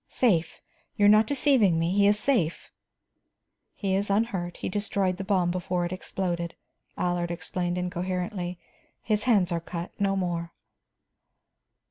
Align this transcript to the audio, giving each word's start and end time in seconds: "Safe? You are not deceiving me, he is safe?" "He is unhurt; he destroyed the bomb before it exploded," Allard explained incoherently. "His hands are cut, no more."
"Safe? 0.09 0.59
You 0.97 1.05
are 1.05 1.09
not 1.09 1.27
deceiving 1.27 1.77
me, 1.77 1.91
he 1.91 2.07
is 2.07 2.17
safe?" 2.17 2.71
"He 3.75 3.93
is 3.93 4.09
unhurt; 4.09 4.57
he 4.57 4.67
destroyed 4.67 5.17
the 5.17 5.23
bomb 5.23 5.51
before 5.51 5.85
it 5.85 5.93
exploded," 5.93 6.55
Allard 6.97 7.29
explained 7.29 7.77
incoherently. 7.77 8.57
"His 9.03 9.25
hands 9.25 9.51
are 9.51 9.61
cut, 9.61 9.91
no 9.99 10.15
more." 10.15 10.53